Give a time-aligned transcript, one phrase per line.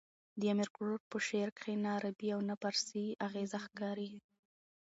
[0.39, 4.11] د امیر کروړ په شعر کښي نه عربي او نه د پاړسي اغېزې ښکاري.